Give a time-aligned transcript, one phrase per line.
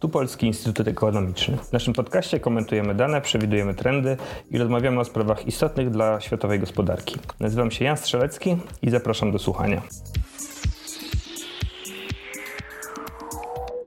[0.00, 1.56] Tu Polski Instytut Ekonomiczny.
[1.56, 4.16] W naszym podcaście komentujemy dane, przewidujemy trendy
[4.50, 7.16] i rozmawiamy o sprawach istotnych dla światowej gospodarki.
[7.40, 9.82] Nazywam się Jan Strzelecki i zapraszam do słuchania.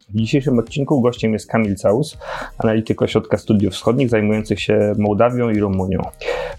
[0.09, 2.17] W dzisiejszym odcinku gościem jest Kamil Caus,
[2.57, 6.01] analityk Ośrodka Studiów Wschodnich zajmujących się Mołdawią i Rumunią.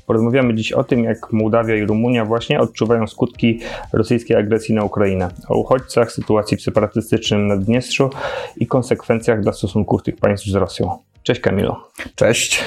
[0.06, 3.61] Porozmawiamy dziś o tym, jak Mołdawia i Rumunia właśnie odczuwają skutki
[3.92, 8.10] rosyjskiej agresji na Ukrainę, o uchodźcach, sytuacji w separatystycznym Naddniestrzu
[8.56, 11.12] i konsekwencjach dla stosunków tych państw z Rosją.
[11.23, 11.77] Cześć Kamilu.
[12.15, 12.65] Cześć.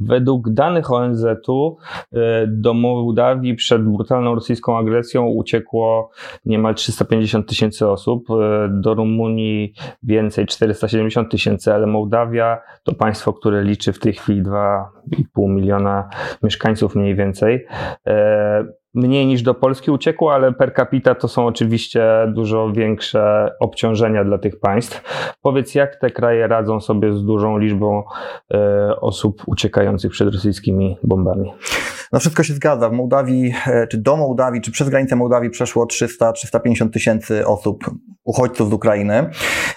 [0.00, 1.76] Według danych ONZ-u
[2.12, 6.10] e, do Mołdawii przed brutalną rosyjską agresją uciekło
[6.44, 13.62] niemal 350 tysięcy osób, e, do Rumunii więcej 470 tysięcy, ale Mołdawia to państwo, które
[13.62, 16.08] liczy w tej chwili 2,5 miliona
[16.42, 17.66] mieszkańców mniej więcej.
[18.94, 24.38] Mniej niż do Polski uciekło, ale per capita to są oczywiście dużo większe obciążenia dla
[24.38, 25.02] tych państw.
[25.42, 28.02] Powiedz, jak te kraje radzą sobie z dużą liczbą
[28.54, 31.52] e, osób uciekających przed rosyjskimi bombami?
[32.12, 32.88] No wszystko się zgadza.
[32.88, 37.90] W Mołdawii, e, czy do Mołdawii, czy przez granicę Mołdawii przeszło 300-350 tysięcy osób,
[38.24, 39.30] uchodźców z Ukrainy.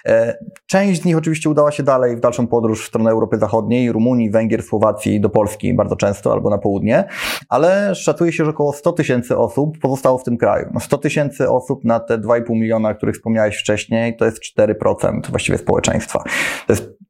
[0.06, 3.92] E, część z nich oczywiście udała się dalej w dalszą podróż w stronę Europy Zachodniej,
[3.92, 7.04] Rumunii, Węgier, Słowacji, do Polski bardzo często, albo na południe,
[7.50, 10.70] ale szacuje się, że około 100 tysięcy osób pozostało w tym kraju.
[10.74, 15.30] No 100 tysięcy osób na te 2,5 miliona, o których wspomniałeś wcześniej, to jest 4%
[15.30, 16.24] właściwie społeczeństwa.
[16.68, 17.01] To jest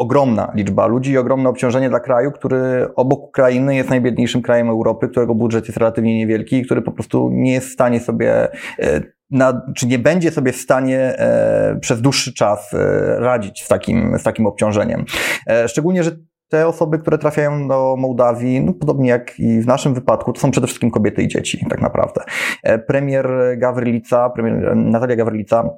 [0.00, 5.08] ogromna liczba ludzi i ogromne obciążenie dla kraju, który obok Ukrainy jest najbiedniejszym krajem Europy,
[5.08, 9.00] którego budżet jest relatywnie niewielki i który po prostu nie jest w stanie sobie e,
[9.30, 14.18] na, czy nie będzie sobie w stanie e, przez dłuższy czas e, radzić z takim,
[14.18, 15.04] z takim obciążeniem.
[15.46, 16.10] E, szczególnie, że
[16.48, 20.50] te osoby, które trafiają do Mołdawii, no, podobnie jak i w naszym wypadku, to są
[20.50, 22.20] przede wszystkim kobiety i dzieci, tak naprawdę.
[22.62, 25.70] E, premier Gawrylica, premier Natalia Gawrylica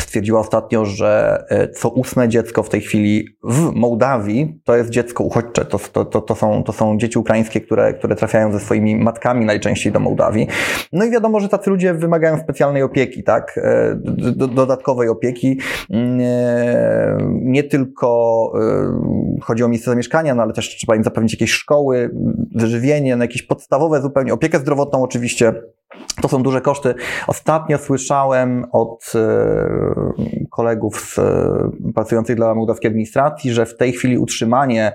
[0.00, 5.24] stwierdziła ostatnio, że e, co ósme dziecko w tej chwili w Mołdawii to jest dziecko
[5.24, 5.64] uchodźcze.
[5.64, 9.46] To, to, to, to, są, to są dzieci ukraińskie, które, które trafiają ze swoimi matkami
[9.46, 10.46] najczęściej do Mołdawii.
[10.92, 13.58] No i wiadomo, że tacy ludzie wymagają specjalnej opieki, tak?
[13.58, 13.96] E,
[14.54, 15.58] dodatkowej opieki.
[15.90, 18.10] Mm, e, nie tylko
[19.42, 22.10] chodzi o miejsce zamieszkania, no ale też trzeba im zapewnić jakieś szkoły,
[22.54, 25.52] wyżywienie, no jakieś podstawowe zupełnie, opiekę zdrowotną oczywiście
[26.22, 26.94] to są duże koszty.
[27.26, 31.20] Ostatnio słyszałem od e, kolegów z,
[31.94, 34.92] pracujących dla mołdawskiej administracji, że w tej chwili utrzymanie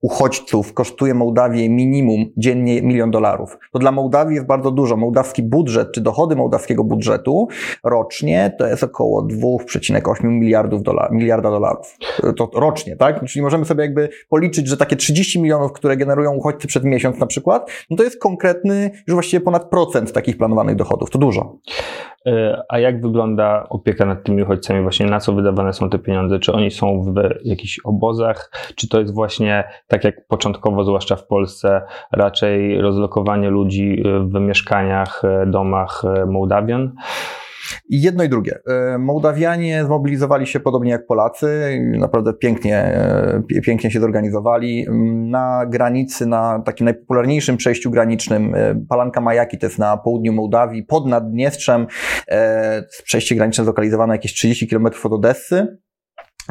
[0.00, 3.58] uchodźców kosztuje Mołdawię minimum dziennie milion dolarów.
[3.72, 4.96] To dla Mołdawii jest bardzo dużo.
[4.96, 7.48] Mołdawski budżet, czy dochody mołdawskiego budżetu
[7.84, 11.96] rocznie to jest około 2,8 miliardów dolar, miliarda dolarów.
[12.36, 13.24] To rocznie, tak?
[13.24, 17.26] Czyli możemy sobie jakby policzyć, że takie 30 milionów, które generują uchodźcy przed miesiąc na
[17.26, 21.10] przykład, no to jest konkretny, już właściwie ponad procent takich planowanych dochodów.
[21.10, 21.58] To dużo.
[22.26, 24.82] E, a jak wygląda opieka nad tymi uchodźcami?
[24.82, 26.38] Właśnie na co wydawane są te pieniądze?
[26.38, 27.14] Czy oni są w
[27.44, 28.50] jakichś obozach?
[28.76, 31.82] Czy to jest właśnie tak jak początkowo, zwłaszcza w Polsce,
[32.12, 36.92] raczej rozlokowanie ludzi w mieszkaniach, e, domach e, Mołdawian?
[37.88, 38.58] I jedno i drugie.
[38.66, 44.86] E, Mołdawianie zmobilizowali się podobnie jak Polacy, naprawdę pięknie, e, pięknie się zorganizowali.
[45.30, 50.82] Na granicy, na takim najpopularniejszym przejściu granicznym, e, Palanka Majaki, to jest na południu Mołdawii,
[50.82, 51.86] pod Naddniestrzem,
[53.04, 55.78] przejście graniczne zlokalizowane jakieś 30 km od Odessy.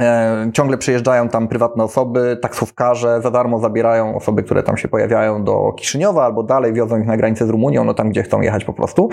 [0.02, 5.44] E, ciągle przyjeżdżają tam prywatne osoby, taksówkarze za darmo zabierają osoby, które tam się pojawiają
[5.44, 8.66] do Kiszyniowa albo dalej, wiozą ich na granicę z Rumunią, no tam, gdzie chcą jechać
[8.66, 9.10] po prostu.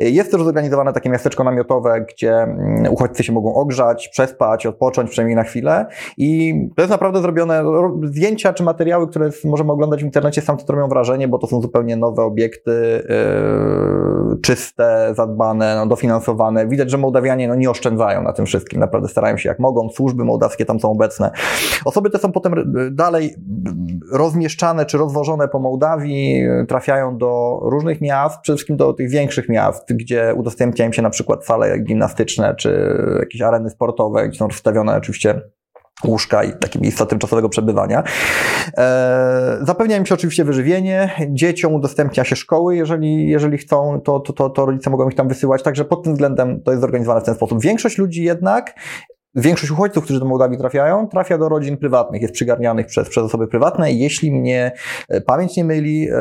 [0.00, 5.10] E, jest też zorganizowane takie miasteczko namiotowe, gdzie mm, uchodźcy się mogą ogrzać, przespać, odpocząć
[5.10, 5.86] przynajmniej na chwilę
[6.16, 7.64] i to jest naprawdę zrobione,
[8.04, 11.60] zdjęcia czy materiały, które możemy oglądać w internecie, sam to robią wrażenie, bo to są
[11.60, 13.06] zupełnie nowe obiekty,
[14.30, 16.66] yy, czyste, zadbane, no, dofinansowane.
[16.68, 20.24] Widać, że Mołdawianie no, nie oszczędzają na tym wszystkim, naprawdę starają się jak mogą, służby
[20.26, 21.30] mołdawskie tam są obecne.
[21.84, 22.54] Osoby te są potem
[22.90, 23.34] dalej
[24.12, 29.94] rozmieszczane czy rozwożone po Mołdawii, trafiają do różnych miast, przede wszystkim do tych większych miast,
[29.94, 34.96] gdzie udostępnia im się na przykład sale gimnastyczne czy jakieś areny sportowe, gdzie są rozstawione
[34.96, 35.40] oczywiście
[36.04, 38.02] łóżka i takie miejsca tymczasowego przebywania.
[38.78, 44.32] E, zapewnia im się oczywiście wyżywienie, dzieciom udostępnia się szkoły, jeżeli, jeżeli chcą, to, to,
[44.32, 47.24] to, to rodzice mogą ich tam wysyłać, także pod tym względem to jest zorganizowane w
[47.24, 47.62] ten sposób.
[47.62, 48.74] Większość ludzi jednak
[49.36, 53.46] Większość uchodźców, którzy do Mołdawii trafiają, trafia do rodzin prywatnych, jest przygarnianych przez, przez osoby
[53.46, 53.92] prywatne.
[53.92, 54.72] Jeśli mnie
[55.08, 56.16] e, pamięć nie myli, e,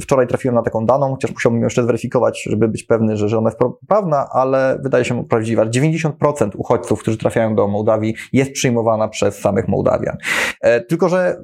[0.00, 3.38] wczoraj trafiłem na taką daną, chociaż musiałbym ją jeszcze zweryfikować, żeby być pewny, że, że
[3.38, 3.58] ona jest
[3.88, 5.66] prawna, ale wydaje się prawdziwa.
[5.66, 10.16] 90% uchodźców, którzy trafiają do Mołdawii, jest przyjmowana przez samych Mołdawian.
[10.60, 11.36] E, tylko, że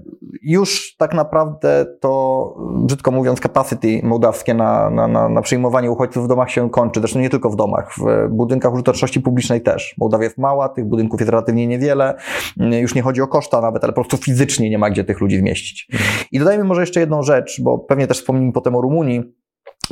[0.42, 6.28] już tak naprawdę to, brzydko mówiąc, capacity mołdawskie na, na, na, na przyjmowanie uchodźców w
[6.28, 7.00] domach się kończy.
[7.00, 9.94] Zresztą nie tylko w domach, w budynkach użyteczności publicznej też.
[9.98, 12.14] Mołdawia jest mała, tych budynków jest relatywnie niewiele.
[12.56, 15.38] Już nie chodzi o koszta nawet, ale po prostu fizycznie nie ma gdzie tych ludzi
[15.38, 15.88] zmieścić.
[16.32, 19.22] I dodajmy może jeszcze jedną rzecz, bo pewnie też wspomnimy potem o Rumunii.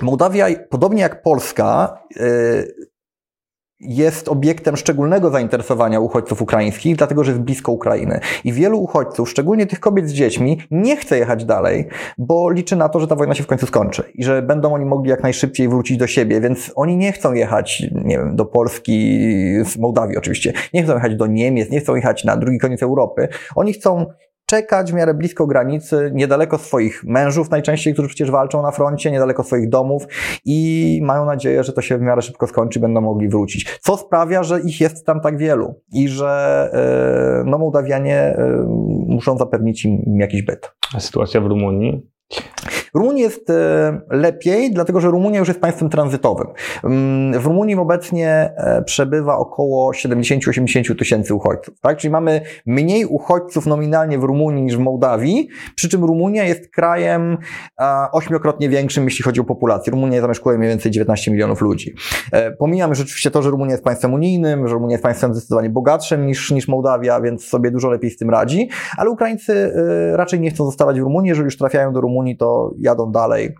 [0.02, 2.91] Mołdawia, podobnie jak Polska, yy,
[3.82, 8.20] jest obiektem szczególnego zainteresowania uchodźców ukraińskich, dlatego że jest blisko Ukrainy.
[8.44, 11.88] I wielu uchodźców, szczególnie tych kobiet z dziećmi, nie chce jechać dalej,
[12.18, 14.84] bo liczy na to, że ta wojna się w końcu skończy i że będą oni
[14.84, 19.18] mogli jak najszybciej wrócić do siebie, więc oni nie chcą jechać, nie wiem, do Polski,
[19.64, 23.28] z Mołdawii oczywiście, nie chcą jechać do Niemiec, nie chcą jechać na drugi koniec Europy.
[23.56, 24.06] Oni chcą
[24.52, 29.42] czekać w miarę blisko granicy, niedaleko swoich mężów najczęściej, którzy przecież walczą na froncie, niedaleko
[29.42, 30.06] swoich domów
[30.44, 33.78] i mają nadzieję, że to się w miarę szybko skończy będą mogli wrócić.
[33.80, 36.70] Co sprawia, że ich jest tam tak wielu i że
[37.42, 38.64] e, no, Mołdawianie e,
[39.06, 40.72] muszą zapewnić im jakiś byt.
[40.96, 42.10] A sytuacja w Rumunii?
[42.94, 46.46] Rumunii jest e, lepiej, dlatego że Rumunia już jest państwem tranzytowym.
[46.84, 51.80] Mm, w Rumunii obecnie e, przebywa około 70-80 tysięcy uchodźców.
[51.80, 51.96] Tak?
[51.96, 57.38] Czyli mamy mniej uchodźców nominalnie w Rumunii niż w Mołdawii, przy czym Rumunia jest krajem
[58.12, 59.90] ośmiokrotnie większym, jeśli chodzi o populację.
[59.90, 61.94] Rumunia zamieszkuje mniej więcej 19 milionów ludzi.
[62.32, 66.26] E, pomijam rzeczywiście to, że Rumunia jest państwem unijnym, że Rumunia jest państwem zdecydowanie bogatszym
[66.26, 69.72] niż, niż Mołdawia, więc sobie dużo lepiej z tym radzi, ale Ukraińcy
[70.14, 73.54] raczej nie chcą zostawać w Rumunii, jeżeli już trafiają do Rumunii, to jadą dalej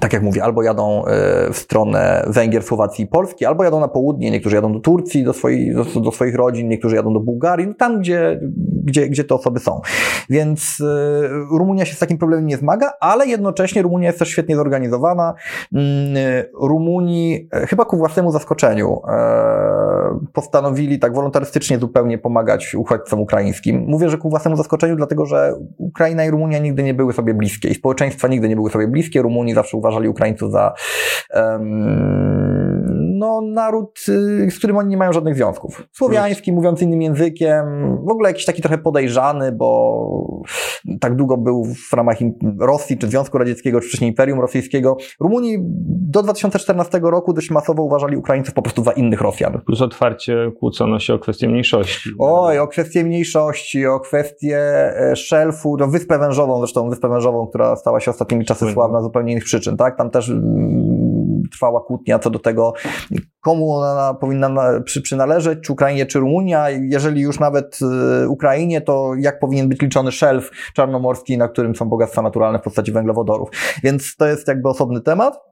[0.00, 3.88] tak jak mówię, albo jadą e, w stronę Węgier, Słowacji i Polski, albo jadą na
[3.88, 7.66] południe, niektórzy jadą do Turcji, do, swoich, do, do swoich rodzin, niektórzy jadą do Bułgarii,
[7.66, 8.40] no tam, gdzie,
[8.84, 9.80] gdzie, gdzie te osoby są.
[10.30, 14.56] Więc y, Rumunia się z takim problemem nie zmaga, ale jednocześnie Rumunia jest też świetnie
[14.56, 15.34] zorganizowana.
[15.72, 15.78] Y,
[16.60, 19.02] Rumuni, y, chyba ku własnemu zaskoczeniu,
[20.32, 23.84] postanowili tak wolontarystycznie zupełnie pomagać uchodźcom ukraińskim.
[23.86, 27.68] Mówię, że ku własnemu zaskoczeniu, dlatego że Ukraina i Rumunia nigdy nie były sobie bliskie
[27.68, 29.22] i społeczeństwa nigdy nie były sobie bliskie.
[29.22, 30.74] Rumuni zawsze uważali Ukraińców za
[31.34, 32.67] um,
[33.18, 35.88] no, naród, y, z którym oni nie mają żadnych związków.
[35.92, 37.66] Słowiański, mówiąc innym językiem,
[38.06, 40.42] w ogóle jakiś taki trochę podejrzany, bo
[41.00, 42.18] tak długo był w ramach
[42.58, 44.96] Rosji, czy Związku Radzieckiego, czy wcześniej Imperium Rosyjskiego.
[45.20, 45.56] Rumuni
[45.88, 49.60] do 2014 roku dość masowo uważali Ukraińców po prostu za innych Rosjan.
[49.66, 52.10] Plus otwarcie kłócono się o kwestię mniejszości.
[52.18, 57.76] Oj, o kwestię mniejszości, o kwestię e, szelfu, no Wyspę Wężową zresztą, Wyspę Wężową, która
[57.76, 59.96] stała się ostatnimi czasy sławna z zupełnie innych przyczyn, tak?
[59.96, 61.07] Tam też mm,
[61.48, 62.72] trwała kłótnia co do tego,
[63.40, 66.70] komu ona powinna przy, przynależeć, czy Ukrainie, czy Rumunia.
[66.70, 67.78] Jeżeli już nawet
[68.24, 72.62] y, Ukrainie, to jak powinien być liczony szelf czarnomorski, na którym są bogactwa naturalne w
[72.62, 73.50] postaci węglowodorów.
[73.82, 75.48] Więc to jest jakby osobny temat.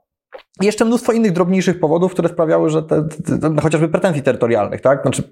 [0.60, 4.80] I jeszcze mnóstwo innych drobniejszych powodów, które sprawiały, że te, te, te chociażby pretensji terytorialnych,
[4.80, 5.02] tak?
[5.02, 5.22] Znaczy,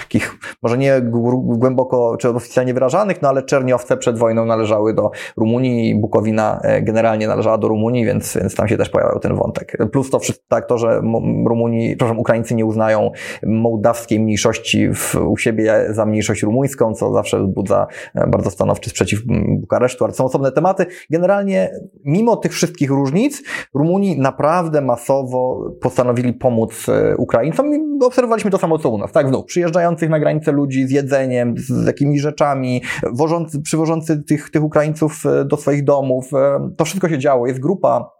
[0.00, 1.00] takich może nie
[1.42, 6.82] głęboko czy oficjalnie wyrażanych, no ale Czerniowce przed wojną należały do Rumunii i Bukowina e,
[6.82, 9.76] generalnie należała do Rumunii, więc, więc tam się też pojawiał ten wątek.
[9.92, 11.02] Plus to tak to, że
[11.46, 13.10] Rumunii, przepraszam, Ukraińcy nie uznają
[13.46, 19.20] mołdawskiej mniejszości w, u siebie za mniejszość rumuńską, co zawsze wzbudza e, bardzo stanowczy sprzeciw
[19.60, 20.86] Bukaresztu, ale są osobne tematy.
[21.10, 21.70] Generalnie,
[22.04, 23.42] mimo tych wszystkich różnic,
[23.74, 29.28] Rumunii naprawdę masowo postanowili pomóc e, Ukraińcom i obserwowaliśmy to samo co u nas, tak?
[29.28, 35.22] Znów, przyjeżdżających na granicę ludzi z jedzeniem, z jakimiś rzeczami, wożący, przywożący tych, tych Ukraińców
[35.26, 36.34] e, do swoich domów.
[36.34, 37.46] E, to wszystko się działo.
[37.46, 38.10] Jest grupa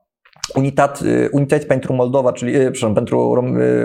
[0.54, 3.34] Unitat, y, Unitet Pentru Moldowa, czyli, przepraszam, Pentru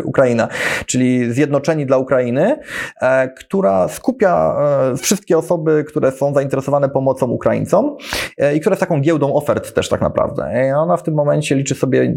[0.04, 0.48] Ukraina,
[0.86, 2.60] czyli Zjednoczeni dla Ukrainy,
[3.02, 4.56] e, która skupia
[4.94, 7.98] e, wszystkie osoby, które są zainteresowane pomocą Ukraińcom
[8.38, 10.68] e, i która jest taką giełdą ofert też tak naprawdę.
[10.68, 12.14] I ona w tym momencie liczy sobie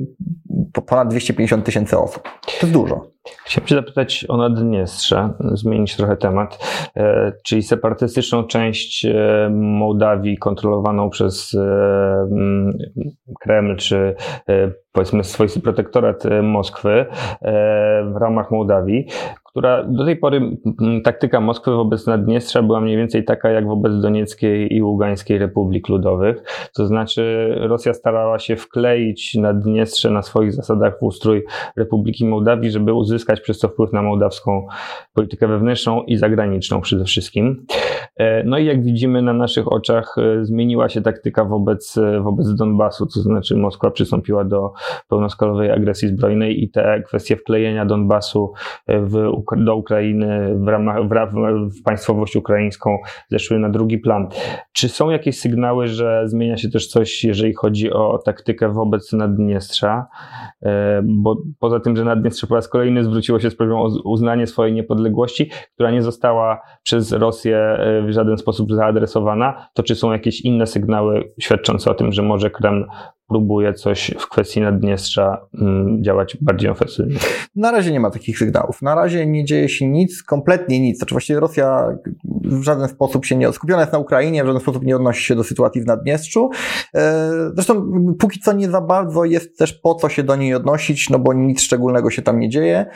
[0.87, 2.23] ponad 250 tysięcy osób.
[2.23, 3.13] To jest dużo.
[3.45, 6.59] Chciałbym się zapytać o Naddniestrze, zmienić trochę temat,
[7.43, 9.07] czyli separatystyczną część
[9.51, 11.57] Mołdawii kontrolowaną przez
[13.41, 14.15] Kreml czy
[14.49, 17.07] E, powiedzmy swoisty protektorat e, Moskwy e,
[18.13, 19.07] w ramach Mołdawii,
[19.53, 20.57] która do tej pory
[21.05, 26.43] taktyka Moskwy wobec Naddniestrza była mniej więcej taka jak wobec Donieckiej i Ługańskiej Republik Ludowych.
[26.75, 31.45] To znaczy Rosja starała się wkleić Naddniestrze na swoich zasadach w ustrój
[31.77, 34.67] Republiki Mołdawii, żeby uzyskać przez to wpływ na mołdawską
[35.15, 37.67] politykę wewnętrzną i zagraniczną przede wszystkim.
[38.45, 43.57] No i jak widzimy na naszych oczach zmieniła się taktyka wobec, wobec Donbasu, to znaczy
[43.57, 44.73] Moskwa przystąpiła do
[45.09, 48.53] pełnoskalowej agresji zbrojnej i te kwestie wklejenia Donbasu
[48.89, 54.29] w, do Ukrainy w ramach w, w państwowość ukraińską zeszły na drugi plan.
[54.73, 60.07] Czy są jakieś sygnały, że zmienia się też coś, jeżeli chodzi o taktykę wobec Naddniestrza?
[60.63, 64.47] E, bo poza tym, że Naddniestrze po raz kolejny zwróciło się z prośbą o uznanie
[64.47, 70.13] swojej niepodległości, która nie została przez Rosję e, w żaden sposób zaadresowana, to czy są
[70.13, 72.87] jakieś inne sygnały świadczące o tym, że może Kreml
[73.33, 77.19] próbuje coś w kwestii Naddniestrza mm, działać bardziej ofensywnie?
[77.57, 78.83] Na razie nie ma takich sygnałów.
[78.83, 80.99] Na razie nie dzieje się nic, kompletnie nic.
[80.99, 81.99] Znaczy właściwie Rosja
[82.45, 85.35] w żaden sposób się nie skupiona jest na Ukrainie, w żaden sposób nie odnosi się
[85.35, 86.51] do sytuacji w Naddniestrzu.
[86.95, 91.11] E, zresztą póki co nie za bardzo jest też po co się do niej odnosić,
[91.11, 92.87] no bo nic szczególnego się tam nie dzieje.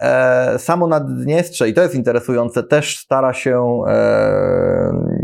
[0.00, 5.23] E, samo Naddniestrze, i to jest interesujące, też stara się e,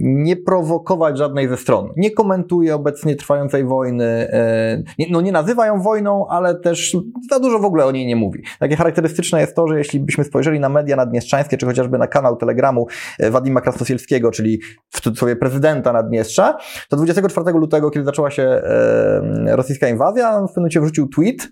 [0.00, 1.88] nie prowokować żadnej ze stron.
[1.96, 6.96] Nie komentuje obecnie trwającej wojny, e, no nie nazywa ją wojną, ale też
[7.30, 8.42] za dużo w ogóle o niej nie mówi.
[8.58, 12.36] Takie charakterystyczne jest to, że jeśli byśmy spojrzeli na media naddniestrzańskie, czy chociażby na kanał
[12.36, 12.86] Telegramu
[13.18, 16.56] e, Wadima Krasnosielskiego, czyli w cudzysłowie prezydenta Naddniestrza,
[16.88, 21.48] to 24 lutego, kiedy zaczęła się e, rosyjska inwazja, w pewnym momencie wrzucił tweet,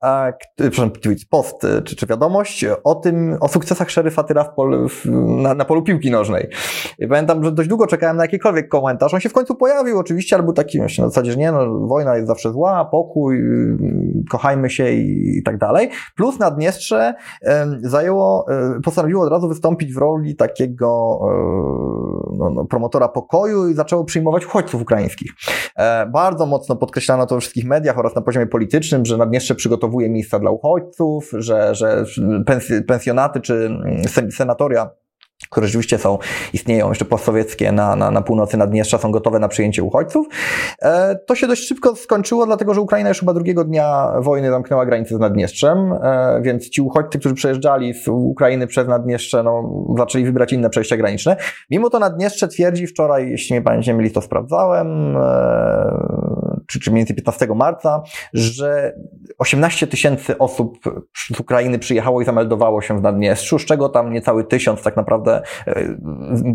[0.00, 4.88] a, przepraszam, tweet, post, czy, czy wiadomość o tym, o sukcesach szeryfa Tyra w pol,
[4.88, 5.06] w,
[5.42, 6.48] na, na polu piłki nożnej.
[7.08, 9.14] Pamiętam, że dość długo czekałem na jakikolwiek komentarz.
[9.14, 11.78] On się w końcu pojawił oczywiście, ale był taki myślę, na zasadzie, że nie, no,
[11.86, 15.90] wojna jest zawsze zła, pokój, yy, kochajmy się i, i tak dalej.
[16.16, 17.14] Plus Naddniestrze
[17.82, 23.74] zajęło, e, postanowiło od razu wystąpić w roli takiego e, no, no, promotora pokoju i
[23.74, 25.30] zaczęło przyjmować uchodźców ukraińskich.
[25.76, 30.10] E, bardzo mocno podkreślano to we wszystkich mediach oraz na poziomie politycznym, że Naddniestrze przygotowuje
[30.10, 32.04] miejsca dla uchodźców, że, że
[32.86, 34.90] pensjonaty czy mm, senatoria
[35.48, 36.18] które rzeczywiście są,
[36.52, 40.26] istnieją jeszcze postsowieckie na, na, na północy Naddniestrza, są gotowe na przyjęcie uchodźców.
[40.82, 44.86] E, to się dość szybko skończyło, dlatego że Ukraina już chyba drugiego dnia wojny zamknęła
[44.86, 50.24] granicę z Naddniestrzem, e, więc ci uchodźcy, którzy przejeżdżali z Ukrainy przez Naddniestrze, no, zaczęli
[50.24, 51.36] wybrać inne przejścia graniczne.
[51.70, 57.00] Mimo to Naddniestrze twierdzi wczoraj, jeśli nie pamiętam, myli, to sprawdzałem, e, czy, czy mniej
[57.00, 58.94] więcej 15 marca, że
[59.38, 60.78] 18 tysięcy osób
[61.14, 65.42] z Ukrainy przyjechało i zameldowało się w Naddniestrzu, z czego tam niecały tysiąc tak naprawdę
[65.66, 65.96] e,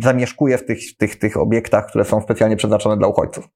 [0.01, 3.49] zamieszkuje w tych, tych, tych obiektach, które są specjalnie przeznaczone dla uchodźców.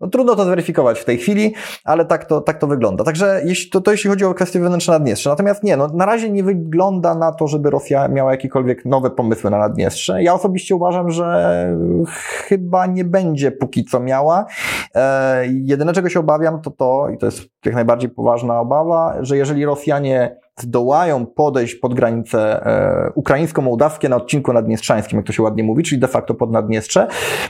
[0.00, 1.54] No, trudno to zweryfikować w tej chwili,
[1.84, 3.04] ale tak to, tak to wygląda.
[3.04, 5.30] Także jeśli, to, to jeśli chodzi o kwestie wewnętrzne Naddniestrza.
[5.30, 9.50] Natomiast nie, no, na razie nie wygląda na to, żeby Rosja miała jakiekolwiek nowe pomysły
[9.50, 10.22] na Naddniestrze.
[10.22, 11.66] Ja osobiście uważam, że
[12.06, 14.46] chyba nie będzie póki co miała.
[14.94, 19.36] E, jedyne, czego się obawiam, to to, i to jest jak najbardziej poważna obawa, że
[19.36, 25.64] jeżeli Rosjanie zdołają podejść pod granicę e, ukraińsko-mołdawskie na odcinku naddniestrzańskim, jak to się ładnie
[25.64, 27.06] mówi, czyli de facto pod Naddniestrze,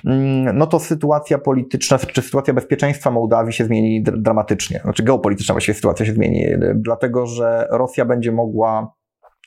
[0.07, 4.81] mm, no to sytuacja polityczna, czy sytuacja bezpieczeństwa Mołdawii się zmieni dramatycznie.
[4.85, 8.93] Znaczy geopolityczna właściwie sytuacja się zmieni, dlatego że Rosja będzie mogła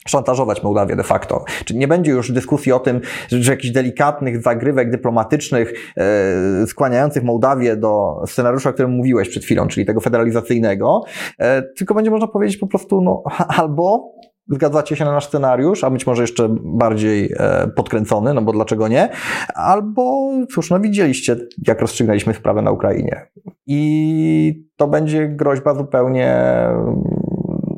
[0.08, 1.44] szantażować Mołdawię de facto.
[1.66, 7.76] Czyli nie będzie już dyskusji o tym, że jakichś delikatnych zagrywek dyplomatycznych e, skłaniających Mołdawię
[7.76, 11.04] do scenariusza, o którym mówiłeś przed chwilą, czyli tego federalizacyjnego,
[11.40, 13.24] e, tylko będzie można powiedzieć po prostu, no
[13.60, 14.16] albo
[14.48, 18.88] zgadzacie się na nasz scenariusz, a być może jeszcze bardziej e, podkręcony, no bo dlaczego
[18.88, 19.10] nie?
[19.56, 21.36] Albo, cóż, no widzieliście,
[21.68, 23.28] jak rozstrzygnęliśmy sprawę na Ukrainie.
[23.68, 26.38] I to będzie groźba zupełnie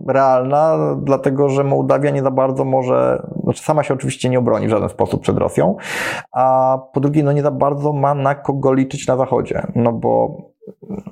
[0.08, 4.70] realna, dlatego że Mołdawia nie za bardzo może, znaczy sama się oczywiście nie obroni w
[4.70, 5.76] żaden sposób przed Rosją,
[6.32, 10.38] a po drugie, no nie za bardzo ma na kogo liczyć na Zachodzie, no bo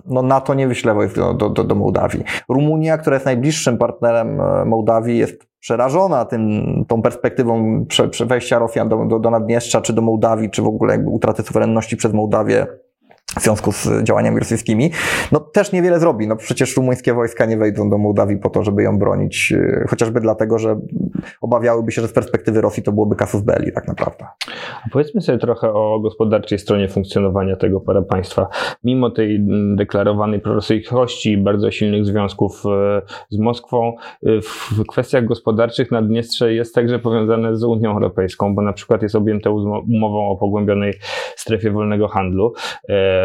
[0.06, 2.24] no NATO nie wyśle wojsk do, do, do Mołdawii.
[2.50, 8.90] Rumunia, która jest najbliższym partnerem e, Mołdawii, jest przerażona tym, tą perspektywą prze, wejścia Rosjan
[8.90, 12.68] do, do, do Naddniestrza, czy do Mołdawii, czy w ogóle jakby utraty suwerenności przez Mołdawię
[13.40, 14.92] w związku z działaniami rosyjskimi,
[15.32, 16.28] no też niewiele zrobi.
[16.28, 20.22] No przecież rumuńskie wojska nie wejdą do Mołdawii po to, żeby ją bronić, e, chociażby
[20.22, 20.80] dlatego, że
[21.42, 24.26] obawiałyby się, że z perspektywy Rosji to byłoby kasus belli tak naprawdę.
[24.86, 28.48] A powiedzmy sobie trochę o gospodarczej stronie funkcjonowania tego para państwa.
[28.84, 29.40] Mimo tej
[29.76, 36.76] deklarowanej prorosyjskości i bardzo silnych związków e, z Moskwą, e, w kwestiach gospodarczych Naddniestrze jest
[36.76, 40.94] także powiązane z Unią Europejską, bo na przykład jest objęte umową o pogłębionej
[41.36, 43.25] strefie wolnego handlu Mm,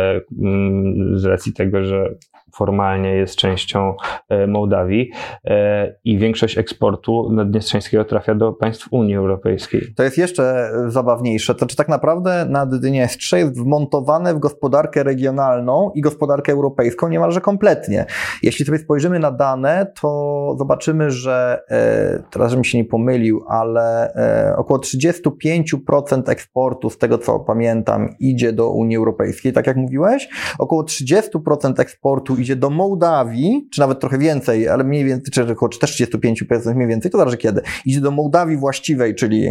[1.14, 2.14] z racji tego, że
[2.54, 3.94] formalnie jest częścią
[4.28, 5.10] e, Mołdawii
[5.44, 9.94] e, i większość eksportu naddniestrzańskiego trafia do państw Unii Europejskiej.
[9.96, 11.54] To jest jeszcze zabawniejsze.
[11.54, 18.06] To czy tak naprawdę Naddniestrze jest wmontowane w gospodarkę regionalną i gospodarkę europejską niemalże kompletnie.
[18.42, 24.12] Jeśli sobie spojrzymy na dane, to zobaczymy, że e, teraz żebym się nie pomylił, ale
[24.56, 30.28] około 35% eksportu, z tego co pamiętam, idzie do Unii Europejskiej, tak jak mówiłeś.
[30.58, 35.70] Około 30% eksportu idzie do Mołdawii, czy nawet trochę więcej, ale mniej więcej, czy około
[35.70, 37.62] 35% mniej więcej, to zależy kiedy.
[37.84, 39.50] Idzie do Mołdawii właściwej, czyli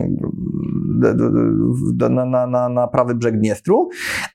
[1.99, 3.89] na, na, na, na prawy brzeg Dniestru,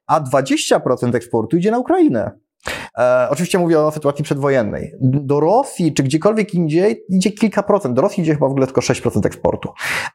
[0.06, 2.30] a 20% eksportu idzie na Ukrainę.
[2.98, 4.92] E, oczywiście mówię o sytuacji przedwojennej.
[5.00, 7.94] Do Rosji, czy gdziekolwiek indziej, idzie kilka procent.
[7.96, 9.68] Do Rosji idzie chyba w ogóle tylko 6% eksportu.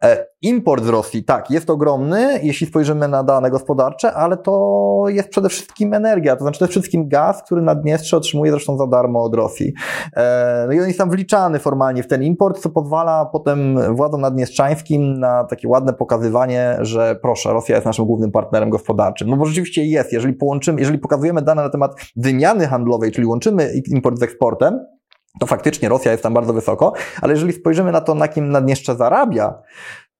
[0.04, 5.30] E, import z Rosji, tak, jest ogromny, jeśli spojrzymy na dane gospodarcze, ale to jest
[5.30, 9.36] przede wszystkim energia, to znaczy przede wszystkim gaz, który Naddniestrze otrzymuje zresztą za darmo od
[9.36, 9.74] Rosji.
[10.16, 14.22] E, no i on jest tam wliczany formalnie w ten import, co pozwala potem władzom
[14.22, 19.30] naddniestrzańskim na takie ładne pokazywanie, że proszę, Rosja jest naszym głównym partnerem gospodarczym.
[19.30, 23.72] No bo rzeczywiście jest, jeżeli połączymy, jeżeli pokazujemy dane na temat wymiany handlowej, czyli łączymy
[23.92, 24.80] import z eksportem,
[25.40, 28.96] to faktycznie Rosja jest tam bardzo wysoko, ale jeżeli spojrzymy na to, na kim Naddniestrze
[28.96, 29.62] zarabia,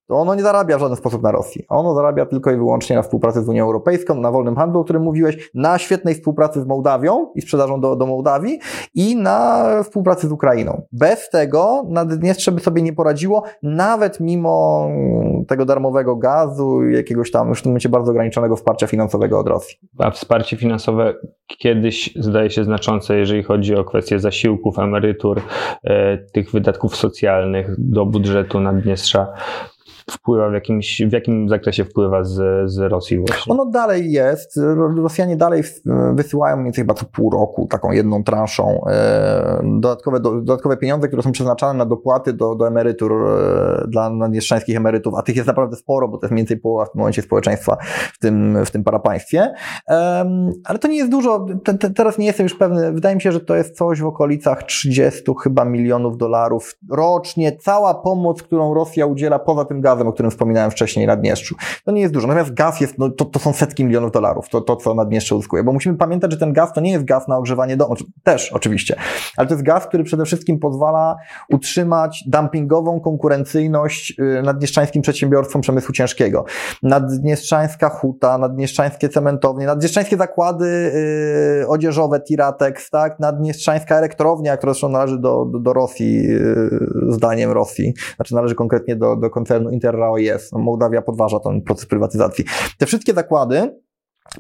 [0.10, 1.66] to ono nie zarabia w żaden sposób na Rosji.
[1.70, 5.04] Ono zarabia tylko i wyłącznie na współpracy z Unią Europejską, na wolnym handlu, o którym
[5.04, 8.60] mówiłeś, na świetnej współpracy z Mołdawią i sprzedażą do, do Mołdawii
[8.96, 10.82] i na współpracy z Ukrainą.
[10.92, 14.88] Bez tego Naddniestrze by sobie nie poradziło, nawet mimo
[15.48, 19.78] tego darmowego gazu, jakiegoś tam już w tym momencie bardzo ograniczonego wsparcia finansowego od Rosji.
[20.00, 21.14] A wsparcie finansowe
[21.48, 25.42] kiedyś zdaje się znaczące, jeżeli chodzi o kwestie zasiłków, emerytur,
[25.84, 29.28] e, tych wydatków socjalnych do budżetu Naddniestrza
[30.12, 33.54] wpływa w jakimś, w jakim zakresie wpływa z, z Rosji właśnie?
[33.54, 34.60] Ono dalej jest.
[35.04, 35.64] Rosjanie dalej
[36.14, 41.24] wysyłają mniej więcej chyba co pół roku taką jedną transzą e, dodatkowe, dodatkowe pieniądze, które
[41.24, 45.76] są przeznaczane na dopłaty do, do emerytur e, dla mieszczańskich emerytów, a tych jest naprawdę
[45.76, 47.78] sporo, bo to jest mniej więcej połowa w tym momencie społeczeństwa
[48.14, 49.54] w tym, w tym parapaństwie.
[50.66, 51.46] Ale to nie jest dużo.
[51.64, 52.92] Te, te, teraz nie jestem już pewny.
[52.92, 57.58] Wydaje mi się, że to jest coś w okolicach 30 chyba milionów dolarów rocznie.
[57.58, 61.56] Cała pomoc, którą Rosja udziela poza tym gazem, o którym wspominałem wcześniej na Dnieszczu.
[61.86, 62.28] To nie jest dużo.
[62.28, 65.36] Natomiast gaz jest, no, to, to są setki milionów dolarów, to, to co na Dniestrze
[65.36, 65.64] uzyskuje.
[65.64, 67.96] Bo musimy pamiętać, że ten gaz to nie jest gaz na ogrzewanie domu.
[68.24, 68.96] Też oczywiście.
[69.38, 71.16] Ale to jest gaz, który przede wszystkim pozwala
[71.50, 76.46] utrzymać dumpingową konkurencyjność y, naddniestrzańskim przedsiębiorstwom przemysłu ciężkiego.
[76.84, 80.92] Naddniestrzańska huta, naddniestrzańskie cementownie, naddniestrzańskie zakłady
[81.60, 83.20] yy, odzieżowe Tiratex, tak?
[83.20, 86.70] Naddniestrzańska elektrownia, która zresztą należy do, do, do Rosji, yy,
[87.10, 87.94] zdaniem Rosji.
[88.16, 90.54] Znaczy należy konkretnie do, do koncernu Inter RAO jest.
[90.54, 92.46] Mołdawia podważa ten proces prywatyzacji.
[92.78, 93.80] Te wszystkie zakłady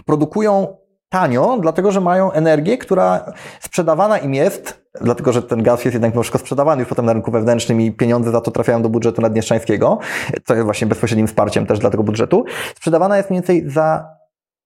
[0.05, 0.77] produkują
[1.09, 6.11] tanio, dlatego że mają energię, która sprzedawana im jest, dlatego że ten gaz jest jednak
[6.11, 9.21] mimo wszystko sprzedawany już potem na rynku wewnętrznym i pieniądze za to trafiają do budżetu
[9.21, 9.99] naddniestrzańskiego,
[10.45, 12.45] co jest właśnie bezpośrednim wsparciem też dla tego budżetu.
[12.75, 14.18] Sprzedawana jest mniej więcej za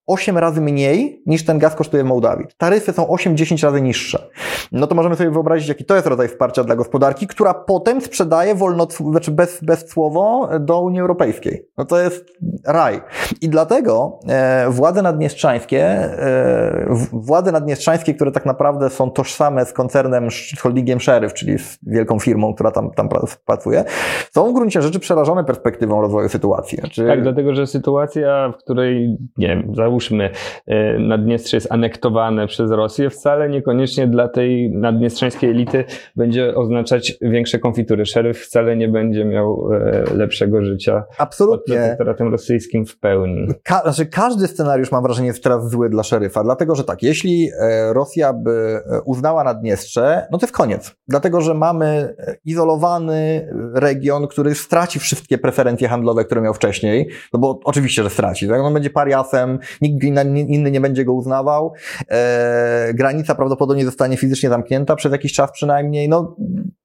[0.07, 2.45] 8 razy mniej niż ten gaz kosztuje w Mołdawii.
[2.57, 4.29] Taryfy są 8-10 razy niższe.
[4.71, 8.55] No to możemy sobie wyobrazić, jaki to jest rodzaj wsparcia dla gospodarki, która potem sprzedaje
[8.55, 11.67] wolno, znaczy bez, bezcłowo do Unii Europejskiej.
[11.77, 12.25] No to jest
[12.67, 13.01] raj.
[13.41, 20.31] I dlatego e, władze naddniestrzańskie, e, władze naddniestrzańskie, które tak naprawdę są tożsame z koncernem,
[20.31, 23.09] z holdingiem Sheriff, czyli z wielką firmą, która tam, tam
[23.45, 23.83] pracuje,
[24.31, 26.77] są w gruncie rzeczy przerażone perspektywą rozwoju sytuacji.
[26.77, 27.07] Znaczy...
[27.07, 30.29] Tak, dlatego, że sytuacja, w której, nie wiem, załóżmy,
[30.67, 35.83] e, Naddniestrze jest anektowane przez Rosję, wcale niekoniecznie dla tej naddniestrzańskiej elity
[36.15, 38.05] będzie oznaczać większe konfitury.
[38.05, 41.75] Szeryf wcale nie będzie miał e, lepszego życia Absolutnie.
[41.75, 43.47] pod protektoratem rosyjskim w pełni.
[43.63, 47.49] Ka znaczy każdy scenariusz, mam wrażenie, jest teraz zły dla szeryfa, dlatego że tak, jeśli
[47.59, 50.95] e, Rosja by uznała Naddniestrze, no to jest koniec.
[51.07, 57.59] Dlatego, że mamy izolowany region, który straci wszystkie preferencje handlowe, które miał wcześniej, no bo
[57.63, 58.47] oczywiście, że straci.
[58.47, 58.61] Tak?
[58.61, 60.03] On będzie pariasem, nikt
[60.49, 61.73] inny nie będzie go uznawał.
[62.11, 66.09] E, granica prawdopodobnie zostanie fizycznie zamknięta przez jakiś czas przynajmniej.
[66.09, 66.35] No,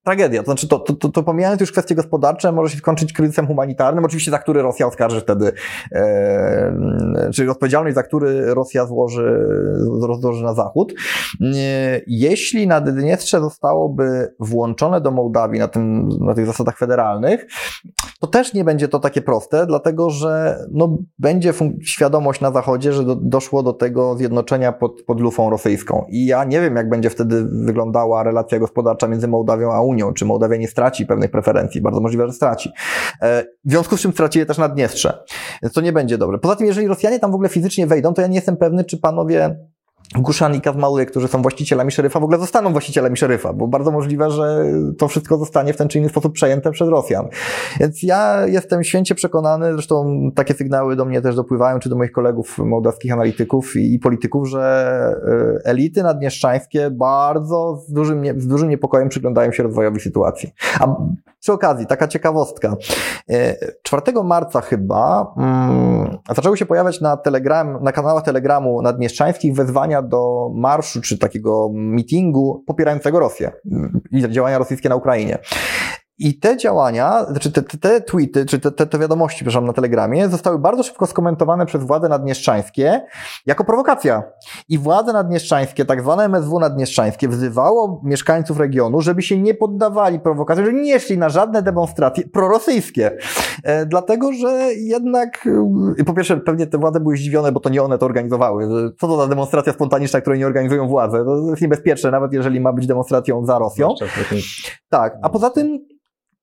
[0.08, 0.42] tragedia.
[0.42, 4.30] To znaczy, to, to, to, pomijając już kwestie gospodarcze, może się skończyć kryzysem humanitarnym, oczywiście
[4.30, 5.52] za który Rosja oskarży wtedy,
[5.92, 9.48] e, czyli odpowiedzialność, za który Rosja złoży,
[10.20, 10.92] złoży na Zachód.
[11.40, 17.46] E, jeśli Naddniestrze zostałoby włączone do Mołdawii na, tym, na tych zasadach federalnych,
[18.20, 23.04] to też nie będzie to takie proste, dlatego że no, będzie świadomość na Zachodzie, że
[23.04, 26.04] do, doszło do tego zjednoczenia pod, pod lufą rosyjską.
[26.08, 29.97] I ja nie wiem, jak będzie wtedy wyglądała relacja gospodarcza między Mołdawią a Unią.
[30.14, 31.80] Czy Mołdawia nie straci pewnych preferencji?
[31.80, 32.70] Bardzo możliwe, że straci.
[33.22, 35.24] E, w związku z czym straci je też Naddniestrze.
[35.74, 36.38] To nie będzie dobre.
[36.38, 38.98] Poza tym, jeżeli Rosjanie tam w ogóle fizycznie wejdą, to ja nie jestem pewny, czy
[38.98, 39.56] panowie
[40.14, 44.30] Guszan i Kazmały, którzy są właścicielami szeryfa, w ogóle zostaną właścicielami szeryfa, bo bardzo możliwe,
[44.30, 44.64] że
[44.98, 47.28] to wszystko zostanie w ten czy inny sposób przejęte przez Rosjan.
[47.80, 52.12] Więc ja jestem święcie przekonany, zresztą takie sygnały do mnie też dopływają, czy do moich
[52.12, 55.14] kolegów mołdawskich analityków i polityków, że
[55.64, 60.52] e, elity naddnieszczańskie bardzo z dużym, z dużym niepokojem przyglądają się rozwojowi sytuacji.
[60.80, 60.96] A
[61.40, 62.76] przy okazji, taka ciekawostka.
[63.82, 69.97] 4 e, marca chyba mm, zaczęły się pojawiać na, telegram, na kanałach Telegramu naddnieszczańskich wezwania
[70.02, 73.52] do marszu czy takiego meetingu popierającego Rosję
[74.10, 75.38] i działania rosyjskie na Ukrainie.
[76.18, 80.58] I te działania, znaczy te, te, tweety, czy te, te, wiadomości, przepraszam, na Telegramie, zostały
[80.58, 83.00] bardzo szybko skomentowane przez władze nadmieszczańskie
[83.46, 84.22] jako prowokacja.
[84.68, 90.64] I władze nadmieszczańskie, tak zwane MSW nadmieszczańskie, wzywało mieszkańców regionu, żeby się nie poddawali prowokacji,
[90.64, 93.16] że nie szli na żadne demonstracje prorosyjskie.
[93.64, 95.48] E, dlatego, że jednak,
[95.98, 98.68] e, po pierwsze, pewnie te władze były zdziwione, bo to nie one to organizowały.
[99.00, 101.24] Co to za demonstracja spontaniczna, której nie organizują władze?
[101.24, 103.94] To jest niebezpieczne, nawet jeżeli ma być demonstracją za Rosją.
[104.88, 105.78] Tak, a poza tym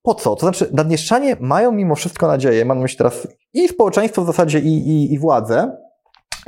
[0.06, 0.36] po co?
[0.36, 4.60] To znaczy, Naddnieszczanie mają mimo wszystko nadzieję, mam na myśli teraz i społeczeństwo w zasadzie,
[4.60, 5.76] i, i, i władze,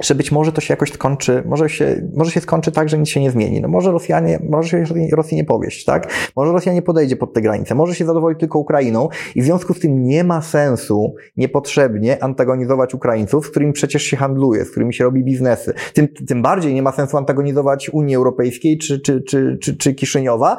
[0.02, 3.08] że być może to się jakoś skończy, może się, może się skończy tak, że nic
[3.08, 3.61] się nie zmieni.
[3.61, 6.12] No może Rosjanie, może się Rosji nie powieść, tak?
[6.37, 9.74] Może Rosja nie podejdzie pod te granice, może się zadowolić tylko Ukrainą i w związku
[9.74, 14.94] z tym nie ma sensu niepotrzebnie antagonizować Ukraińców, z którymi przecież się handluje, z którymi
[14.94, 15.74] się robi biznesy.
[15.94, 20.56] Tym, tym bardziej nie ma sensu antagonizować Unii Europejskiej czy, czy, czy, czy, czy Kiszyniowa,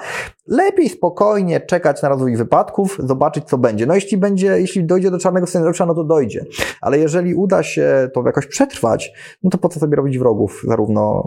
[0.47, 3.86] lepiej spokojnie czekać na rozwój wypadków, zobaczyć co będzie.
[3.86, 6.45] No jeśli będzie, jeśli dojdzie do czarnego scenariusza, no to dojdzie.
[6.82, 9.12] Ale jeżeli uda się to jakoś przetrwać,
[9.44, 11.24] no to po co sobie robić wrogów, zarówno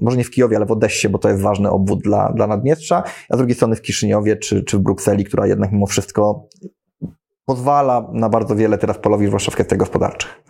[0.00, 3.02] może nie w Kijowie, ale w Odessie, bo to jest ważny obwód dla, dla Naddniestrza,
[3.28, 6.48] a z drugiej strony w Kiszyniowie czy, czy w Brukseli, która jednak mimo wszystko
[7.46, 10.42] pozwala na bardzo wiele teraz polowisk, zwłaszcza w kwestiach gospodarczych.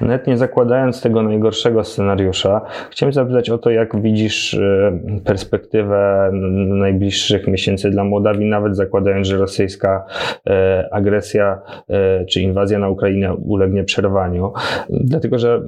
[0.00, 6.30] Nawet nie zakładając tego najgorszego scenariusza, chciałem zapytać o to, jak widzisz e, perspektywę
[6.68, 10.04] najbliższych miesięcy dla Mołdawii, nawet zakładając, że rosyjska
[10.46, 14.52] e, agresja e, czy inwazja na Ukrainę ulegnie przerwaniu.
[14.90, 15.62] Dlatego, że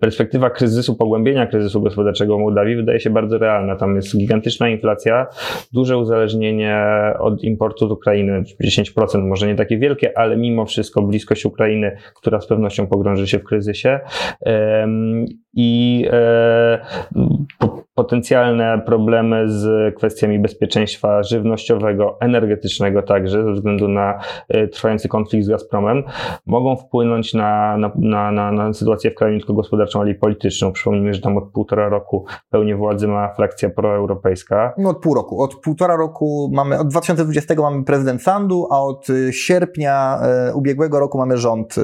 [0.00, 3.76] perspektywa kryzysu, pogłębienia kryzysu gospodarczego Mołdawii wydaje się bardzo realna.
[3.76, 5.26] Tam jest gigantyczna inflacja,
[5.72, 6.84] duże uzależnienie
[7.18, 12.40] od importu z Ukrainy, 10%, może nie takie wielkie, ale mimo wszystko bliskość Ukrainy, która
[12.40, 14.00] z pewnością pogrąży się w kryzysie
[15.60, 16.78] i e,
[17.98, 25.48] potencjalne problemy z kwestiami bezpieczeństwa żywnościowego, energetycznego także, ze względu na e, trwający konflikt z
[25.48, 26.02] Gazpromem,
[26.46, 30.72] mogą wpłynąć na, na, na, na, sytuację w kraju nie tylko gospodarczą, ale i polityczną.
[30.72, 34.74] Przypomnijmy, że tam od półtora roku pełnię władzy ma frakcja proeuropejska.
[34.78, 35.42] No od pół roku.
[35.42, 41.00] Od półtora roku mamy, od 2020 mamy prezydent Sandu, a od y, sierpnia e, ubiegłego
[41.00, 41.74] roku mamy rząd,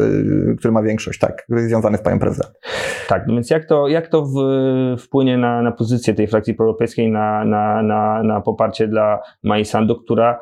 [0.58, 2.52] który ma większość, tak, związany z panią prezydent.
[3.08, 4.34] Tak, no więc jak to, jak to w,
[4.98, 9.62] wpłynie na, na pozycję tej frakcji proeuropejskiej, na, na, na, na poparcie dla Mai
[10.04, 10.40] która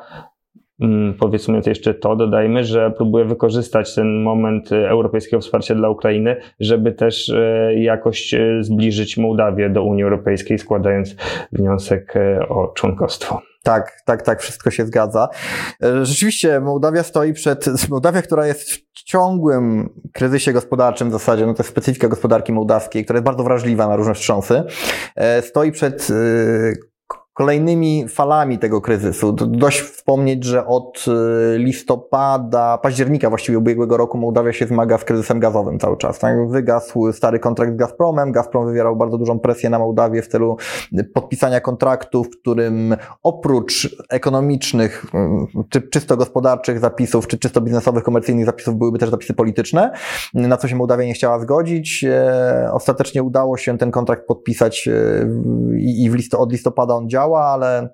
[0.81, 6.91] mm, powiedzmy jeszcze to, dodajmy, że próbuje wykorzystać ten moment europejskiego wsparcia dla Ukrainy, żeby
[6.91, 11.15] też e, jakoś e, zbliżyć Mołdawię do Unii Europejskiej, składając
[11.51, 13.52] wniosek e, o członkostwo.
[13.63, 15.29] Tak, tak, tak, wszystko się zgadza.
[15.83, 21.53] E, rzeczywiście Mołdawia stoi przed, Mołdawia, która jest w ciągłym kryzysie gospodarczym w zasadzie, no
[21.53, 24.63] to jest specyfika gospodarki mołdawskiej, która jest bardzo wrażliwa na różne wstrząsy,
[25.15, 26.13] e, stoi przed e,
[27.33, 29.31] kolejnymi falami tego kryzysu.
[29.31, 35.39] Dość wspomnieć, że od y, listopada, października właściwie ubiegłego roku Mołdawia się zmaga z kryzysem
[35.39, 36.19] gazowym cały czas.
[36.19, 36.49] Tak?
[36.49, 38.31] Wygasł stary kontrakt z Gazpromem.
[38.31, 40.57] Gazprom wywierał bardzo dużą presję na Mołdawię w celu
[41.13, 48.45] podpisania kontraktu, w którym oprócz ekonomicznych, y, czy czysto gospodarczych zapisów, czy czysto biznesowych, komercyjnych
[48.45, 49.91] zapisów byłyby też zapisy polityczne,
[50.33, 52.05] na co się Mołdawia nie chciała zgodzić.
[52.71, 54.89] Ostatecznie udało się ten kontrakt podpisać
[55.77, 57.89] i w od listopada on działa działa, ale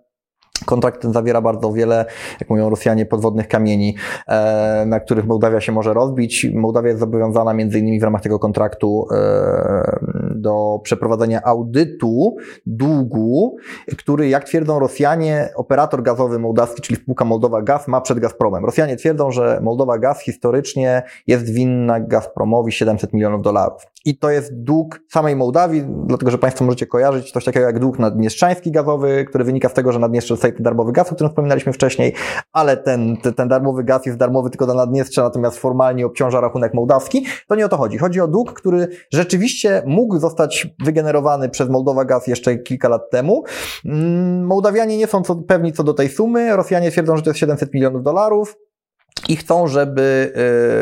[0.66, 2.06] Kontrakt ten zawiera bardzo wiele,
[2.40, 3.96] jak mówią Rosjanie, podwodnych kamieni,
[4.28, 6.48] e, na których Mołdawia się może rozbić.
[6.54, 10.00] Mołdawia jest zobowiązana między innymi w ramach tego kontraktu e,
[10.36, 13.58] do przeprowadzenia audytu długu,
[13.98, 18.66] który, jak twierdzą Rosjanie, operator gazowy mołdawski, czyli spółka Moldowa Gaz, ma przed Gazpromem.
[18.66, 23.82] Rosjanie twierdzą, że Moldowa Gaz historycznie jest winna Gazpromowi 700 milionów dolarów.
[24.06, 28.00] I to jest dług samej Mołdawii, dlatego że Państwo możecie kojarzyć coś takiego jak dług
[28.00, 31.74] naddniestrzański gazowy, który wynika z tego, że Naddniestrze dostaje ten darmowy gaz, o którym wspominaliśmy
[31.74, 32.14] wcześniej,
[32.54, 36.74] ale ten, ten, ten darmowy gaz jest darmowy tylko dla Naddniestrza, natomiast formalnie obciąża rachunek
[36.74, 37.26] mołdawski.
[37.48, 37.98] To nie o to chodzi.
[37.98, 43.44] Chodzi o dług, który rzeczywiście mógł zostać wygenerowany przez Moldowa Gaz jeszcze kilka lat temu.
[43.86, 46.56] Mm, Mołdawianie nie są co, pewni co do tej sumy.
[46.56, 48.56] Rosjanie twierdzą, że to jest 700 milionów dolarów
[49.30, 50.34] i chcą, żeby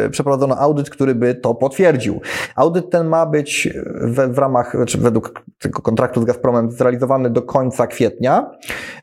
[0.06, 2.21] y, przeprowadzono audyt, który by to potwierdził.
[2.56, 3.69] Audyt ten ma być
[4.02, 8.52] we, w ramach, znaczy według tego kontraktu z Gazpromem zrealizowany do końca kwietnia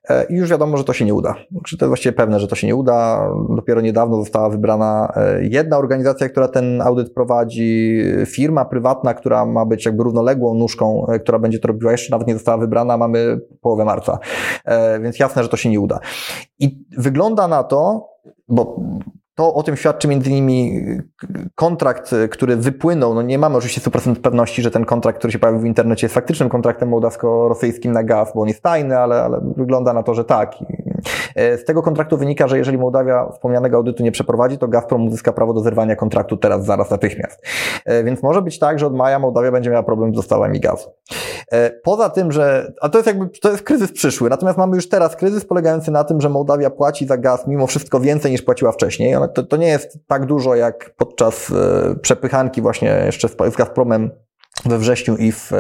[0.09, 1.35] e, i już wiadomo, że to się nie uda.
[1.53, 3.29] Znaczy, to jest właściwie pewne, że to się nie uda.
[3.57, 9.67] Dopiero niedawno została wybrana e, jedna organizacja, która ten audyt prowadzi, firma prywatna, która ma
[9.67, 13.41] być jakby równoległą nóżką, e, która będzie to robiła, jeszcze nawet nie została wybrana, mamy
[13.61, 14.19] połowę marca.
[15.03, 16.01] Więc jasne, że to się nie uda.
[16.59, 18.09] I wygląda na to,
[18.49, 18.77] bo
[19.35, 20.81] to o tym świadczy między innymi
[21.55, 23.15] kontrakt, który wypłynął.
[23.15, 26.15] No nie mamy oczywiście 100% pewności, że ten kontrakt, który się pojawił w internecie jest
[26.15, 30.25] faktycznym kontraktem mołdawsko-rosyjskim na gaz, bo on jest tajny, ale, ale wygląda na to, że
[30.25, 30.55] tak.
[31.37, 35.55] Z tego kontraktu wynika, że jeżeli Mołdawia wspomnianego audytu nie przeprowadzi, to Gazprom uzyska prawo
[35.55, 37.43] do zerwania kontraktu teraz, zaraz, natychmiast.
[38.05, 40.91] Więc może być tak, że od maja Mołdawia będzie miała problem z dostawami gazu.
[41.83, 45.17] Poza tym, że, a to jest jakby, to jest kryzys przyszły, natomiast mamy już teraz
[45.17, 49.17] kryzys polegający na tym, że Mołdawia płaci za gaz mimo wszystko więcej niż płaciła wcześniej.
[49.35, 51.53] To, to nie jest tak dużo jak podczas
[52.03, 54.11] przepychanki właśnie jeszcze z Gazpromem
[54.65, 55.59] we wrześniu i w, e,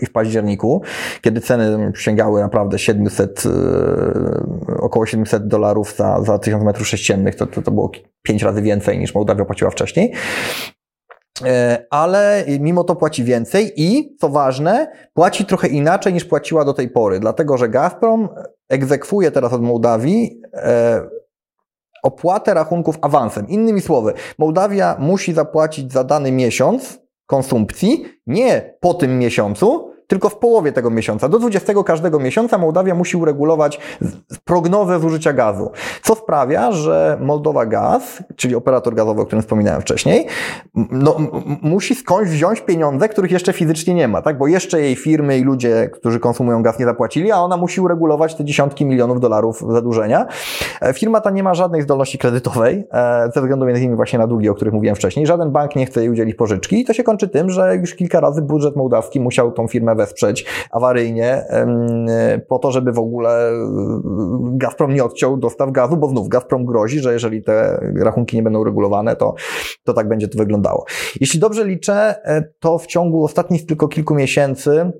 [0.00, 0.82] i w październiku,
[1.20, 3.50] kiedy ceny sięgały naprawdę 700, e,
[4.76, 7.90] około 700 dolarów za, za 1000 metrów sześciennych, to, to, to było
[8.22, 10.12] 5 razy więcej niż Mołdawia płaciła wcześniej.
[11.44, 16.74] E, ale mimo to płaci więcej i, co ważne, płaci trochę inaczej niż płaciła do
[16.74, 18.28] tej pory, dlatego że Gazprom
[18.68, 20.40] egzekwuje teraz od Mołdawii
[22.02, 23.48] opłatę rachunków awansem.
[23.48, 27.00] Innymi słowy, Mołdawia musi zapłacić za dany miesiąc
[27.30, 31.28] konsumpcji nie po tym miesiącu, tylko w połowie tego miesiąca.
[31.28, 33.80] Do 20 każdego miesiąca Mołdawia musi uregulować
[34.44, 35.70] prognozę zużycia gazu,
[36.02, 40.26] co sprawia, że Moldowa Gaz, czyli operator gazowy, o którym wspominałem wcześniej,
[40.74, 41.16] no,
[41.62, 44.38] musi skądś wziąć pieniądze, których jeszcze fizycznie nie ma, tak?
[44.38, 48.34] bo jeszcze jej firmy i ludzie, którzy konsumują gaz nie zapłacili, a ona musi uregulować
[48.34, 50.26] te dziesiątki milionów dolarów zadłużenia.
[50.80, 54.26] E, firma ta nie ma żadnej zdolności kredytowej, e, ze względu między innymi właśnie na
[54.26, 55.26] długi, o których mówiłem wcześniej.
[55.26, 58.20] Żaden bank nie chce jej udzielić pożyczki i to się kończy tym, że już kilka
[58.20, 61.44] razy budżet mołdawski musiał tą firmę wesprzeć awaryjnie
[62.48, 63.52] po to, żeby w ogóle
[64.40, 68.64] Gazprom nie odciął dostaw gazu, bo znów Gazprom grozi, że jeżeli te rachunki nie będą
[68.64, 69.34] regulowane, to,
[69.84, 70.84] to tak będzie to wyglądało.
[71.20, 74.92] Jeśli dobrze liczę, e, to w ciągu ostatnich tylko kilku miesięcy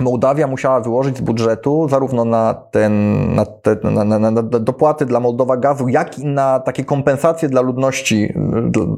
[0.00, 5.20] Mołdawia musiała wyłożyć z budżetu zarówno na, ten, na, te, na, na, na, dopłaty dla
[5.20, 8.34] Mołdowa gazu, jak i na takie kompensacje dla ludności,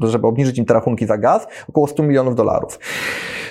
[0.03, 2.79] żeby obniżyć im te rachunki za gaz, około 100 milionów dolarów.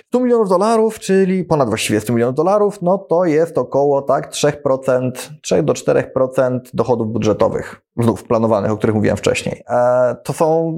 [0.08, 5.10] 100 milionów dolarów, czyli ponad właściwie 100 milionów dolarów, no to jest około tak 3%,
[5.42, 9.62] 3 do 4% dochodów budżetowych, znów planowanych, o których mówiłem wcześniej.
[9.70, 10.74] E, to są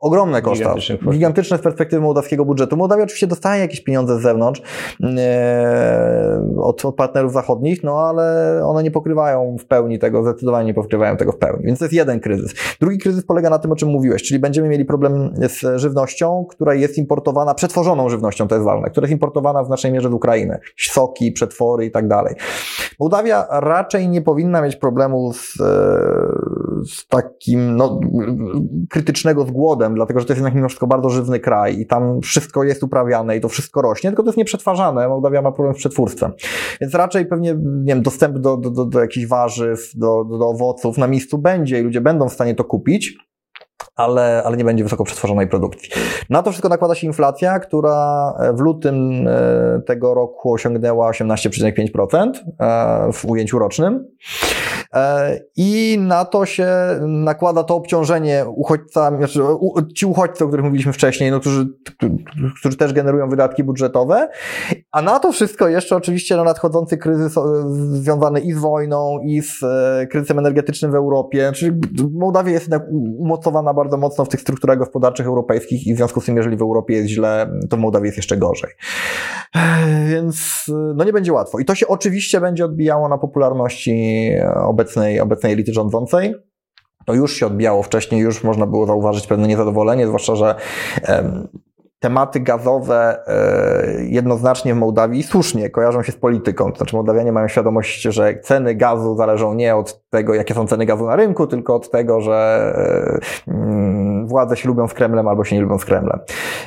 [0.00, 2.76] ogromne koszta, gigantyczne, gigantyczne z perspektywy mołdawskiego budżetu.
[2.76, 4.62] Mołdawia oczywiście dostaje jakieś pieniądze z zewnątrz,
[5.02, 10.74] e, od, od partnerów zachodnich, no ale one nie pokrywają w pełni tego, zdecydowanie nie
[10.74, 11.64] pokrywają tego w pełni.
[11.64, 12.54] Więc to jest jeden kryzys.
[12.80, 16.74] Drugi kryzys polega na tym, o czym mówiłeś, czyli będziemy mieli problem z żywnością, która
[16.74, 20.58] jest importowana, przetworzoną żywnością, to jest ważne, która jest importowana w znacznej mierze z Ukrainy.
[20.76, 22.34] Soki, przetwory i tak dalej.
[23.00, 25.64] Mołdawia raczej nie powinna mieć problemu z, e,
[26.86, 28.00] z takim, no,
[28.90, 32.20] krytycznego z głodem, dlatego że to jest jednak mimo wszystko bardzo żywny kraj i tam
[32.20, 35.08] wszystko jest uprawiane i to wszystko rośnie, tylko to jest nieprzetwarzane.
[35.08, 36.32] Mołdawia ma problem z przetwórstwem.
[36.80, 40.48] Więc raczej pewnie, nie wiem, dostęp do, do, do, do jakichś warzyw, do, do, do
[40.48, 43.27] owoców na miejscu będzie i ludzie będą w stanie to kupić
[43.98, 45.90] ale, ale nie będzie wysoko przetworzonej produkcji.
[46.30, 53.12] Na to wszystko nakłada się inflacja, która w lutym e, tego roku osiągnęła 18,5% e,
[53.12, 54.08] w ujęciu rocznym.
[54.94, 56.68] E, I na to się
[57.06, 59.40] nakłada to obciążenie uchodźcami, znaczy
[59.94, 61.66] ci uchodźcy, o których mówiliśmy wcześniej, no, którzy,
[62.60, 64.28] którzy też generują wydatki budżetowe,
[64.92, 67.34] a na to wszystko jeszcze oczywiście no, nadchodzący kryzys
[67.92, 69.60] związany i z wojną, i z
[70.10, 71.80] kryzysem energetycznym w Europie, czyli
[72.12, 72.82] Mołdawia jest jednak
[73.18, 76.62] umocowana bardzo mocno w tych strukturach gospodarczych europejskich i w związku z tym, jeżeli w
[76.62, 78.70] Europie jest źle, to w Mołdawii jest jeszcze gorzej.
[80.08, 81.58] Więc no nie będzie łatwo.
[81.58, 84.30] I to się oczywiście będzie odbijało na popularności
[84.78, 86.34] obecnej, obecnej elity rządzącej.
[87.06, 90.54] To już się odbijało wcześniej, już można było zauważyć pewne niezadowolenie, zwłaszcza, że
[91.98, 96.72] tematy gazowe e, jednoznacznie w Mołdawii słusznie kojarzą się z polityką.
[96.72, 100.86] To znaczy Mołdawianie mają świadomość, że ceny gazu zależą nie od tego, jakie są ceny
[100.86, 102.72] gazu na rynku, tylko od tego, że
[103.46, 106.20] e, mm, władze się lubią z Kremlem albo się nie lubią z Kremlem.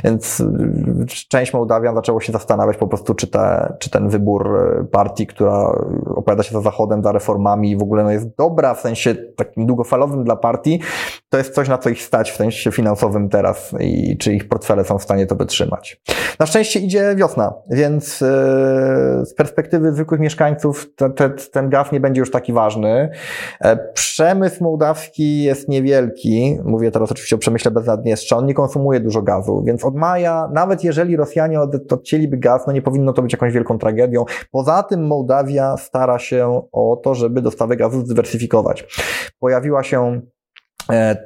[0.03, 4.83] Więc y, część Mołdawian zaczęło się zastanawiać po prostu, czy, te, czy ten wybór e,
[4.83, 5.71] partii, która
[6.15, 10.23] opowiada się za Zachodem, za reformami w ogóle no jest dobra w sensie takim długofalowym
[10.23, 10.79] dla partii,
[11.29, 14.83] to jest coś, na co ich stać w sensie finansowym teraz i czy ich portfele
[14.83, 16.01] są w stanie to wytrzymać.
[16.41, 18.25] Na szczęście idzie wiosna, więc e,
[19.25, 23.09] z perspektywy zwykłych mieszkańców te, te, ten gaz nie będzie już taki ważny.
[23.61, 28.99] E, przemysł mołdawski jest niewielki, mówię teraz oczywiście o przemyśle bez Naddniestrza, on nie konsumuje
[28.99, 31.59] dużo gazu, więc od maja, nawet jeżeli Rosjanie
[31.91, 34.25] odcięliby gaz, no nie powinno to być jakąś wielką tragedią.
[34.51, 38.85] Poza tym Mołdawia stara się o to, żeby dostawy gazu zdywersyfikować.
[39.39, 40.21] Pojawiła się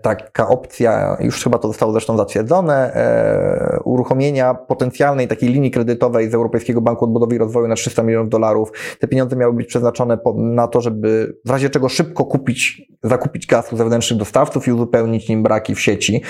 [0.02, 6.34] taka opcja, już chyba to zostało zresztą zatwierdzone, e, uruchomienia potencjalnej takiej linii kredytowej z
[6.34, 8.72] Europejskiego Banku Odbudowy i Rozwoju na 300 milionów dolarów.
[9.00, 13.74] Te pieniądze miały być przeznaczone na to, żeby w razie czego szybko kupić zakupić gaz
[13.74, 16.22] u zewnętrznych dostawców i uzupełnić nim braki w sieci.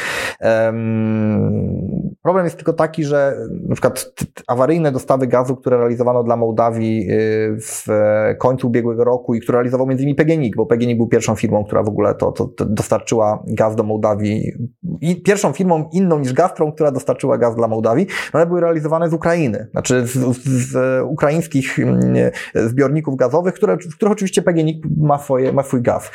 [2.21, 4.13] Problem jest tylko taki, że na przykład
[4.47, 7.88] awaryjne dostawy gazu, które realizowano dla Mołdawii y, w
[8.39, 11.83] końcu ubiegłego roku i które realizował między innymi PGNiG, bo PGNiG był pierwszą firmą, która
[11.83, 13.14] w ogóle to, to, to dostarczyła
[13.47, 14.51] gaz do Mołdawii
[15.01, 19.10] i pierwszą firmą inną niż Gazprom, która dostarczyła gaz dla Mołdawii, no one były realizowane
[19.10, 22.15] z Ukrainy, znaczy z, z ukraińskich mm,
[22.56, 26.12] zbiorników gazowych, które, w których oczywiście PGNiG ma, swoje, ma swój gaz.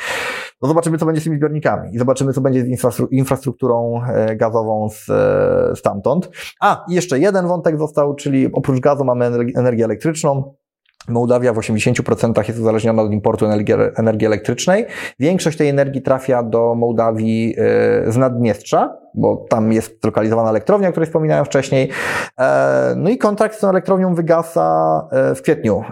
[0.61, 2.67] No zobaczymy, co będzie z tymi zbiornikami i zobaczymy, co będzie z
[3.11, 6.29] infrastrukturą e, gazową z, e, stamtąd.
[6.59, 10.55] A, i jeszcze jeden wątek został, czyli oprócz gazu mamy energię elektryczną.
[11.07, 14.85] Mołdawia w 80% jest uzależniona od importu energii, energii elektrycznej.
[15.19, 20.91] Większość tej energii trafia do Mołdawii e, z Naddniestrza, bo tam jest zlokalizowana elektrownia, o
[20.91, 21.89] której wspominałem wcześniej.
[22.39, 25.83] E, no i kontrakt z tą elektrownią wygasa e, w kwietniu.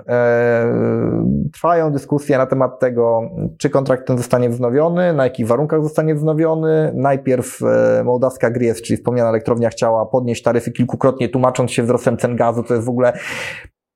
[1.53, 3.21] Trwają dyskusje na temat tego,
[3.57, 6.91] czy kontrakt ten zostanie wznowiony, na jakich warunkach zostanie wznowiony.
[6.95, 7.59] Najpierw
[8.03, 12.63] mołdawska Gries, czyli wspomniana elektrownia, chciała podnieść taryfy kilkukrotnie, tłumacząc się wzrostem cen gazu.
[12.63, 13.13] To jest w ogóle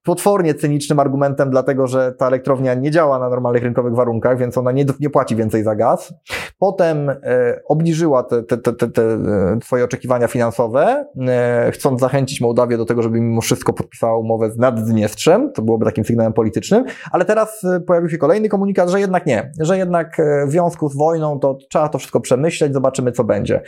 [0.04, 4.72] potwornie cynicznym argumentem, dlatego że ta elektrownia nie działa na normalnych rynkowych warunkach, więc ona
[4.72, 6.14] nie, nie płaci więcej za gaz.
[6.60, 7.16] Potem e,
[7.68, 12.86] obniżyła te, te, te, te, te e, swoje oczekiwania finansowe, e, chcąc zachęcić Mołdawię do
[12.86, 17.64] tego, żeby mimo wszystko podpisała umowę z Naddniestrzem, to byłoby takim sygnałem politycznym, ale teraz
[17.64, 21.40] e, pojawił się kolejny komunikat, że jednak nie, że jednak e, w związku z wojną
[21.40, 23.62] to trzeba to wszystko przemyśleć, zobaczymy co będzie.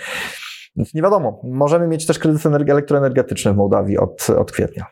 [0.78, 4.86] Więc nie wiadomo, możemy mieć też kryzys elektroenergetyczny w Mołdawii od, od kwietnia.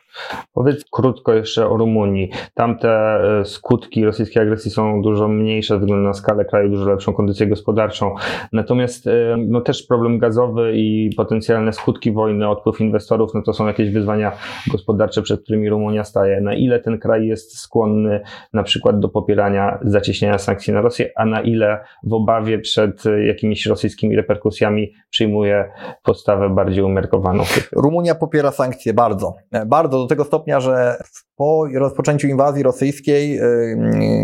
[0.52, 2.30] Powiedz krótko jeszcze o Rumunii.
[2.54, 6.90] Tam te e, skutki rosyjskiej agresji są dużo mniejsze ze względu na skalę kraju, dużo
[6.90, 8.14] lepszą kondycję gospodarczą.
[8.52, 13.66] Natomiast e, no, też problem gazowy i potencjalne skutki wojny, odpływ inwestorów, no to są
[13.66, 14.32] jakieś wyzwania
[14.72, 16.40] gospodarcze, przed którymi Rumunia staje.
[16.40, 18.20] Na ile ten kraj jest skłonny
[18.52, 23.24] na przykład do popierania zacieśniania sankcji na Rosję, a na ile w obawie przed e,
[23.24, 27.42] jakimiś rosyjskimi reperkusjami przyjmuje postawę bardziej umiarkowaną?
[27.72, 29.34] Rumunia popiera sankcje bardzo.
[29.66, 30.96] Bardzo do tego stopnia, że
[31.36, 33.42] po rozpoczęciu inwazji rosyjskiej y,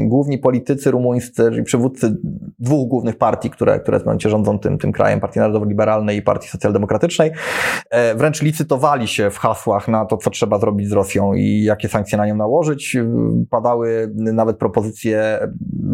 [0.06, 2.16] główni politycy rumuńscy, czyli przywódcy
[2.58, 7.30] dwóch głównych partii, które, które rządzą tym, tym krajem, Partii Narodowo-Liberalnej i Partii Socjaldemokratycznej,
[7.90, 11.88] e, wręcz licytowali się w hasłach na to, co trzeba zrobić z Rosją i jakie
[11.88, 12.96] sankcje na nią nałożyć.
[13.50, 15.38] Padały nawet propozycje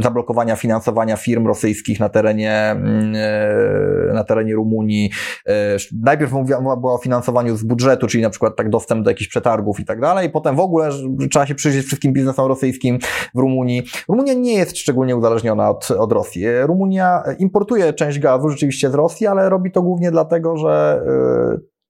[0.03, 5.11] zablokowania finansowania firm rosyjskich na terenie, e, na terenie Rumunii.
[5.47, 9.29] E, najpierw mowa była o finansowaniu z budżetu, czyli na przykład tak dostęp do jakichś
[9.29, 10.31] przetargów i tak dalej.
[10.31, 10.91] Potem w ogóle
[11.31, 12.99] trzeba się przyjrzeć wszystkim biznesom rosyjskim
[13.35, 13.83] w Rumunii.
[14.09, 16.45] Rumunia nie jest szczególnie uzależniona od, od Rosji.
[16.63, 21.03] Rumunia importuje część gazu rzeczywiście z Rosji, ale robi to głównie dlatego, że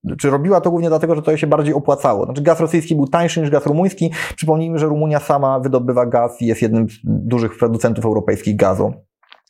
[0.04, 2.24] yy, czy robiła to głównie dlatego, że to się bardziej opłacało.
[2.24, 4.10] Znaczy gaz rosyjski był tańszy niż gaz rumuński.
[4.36, 8.92] Przypomnijmy, że Rumunia sama wydobywa gaz i jest jednym z dużych producentów europejskich gazu.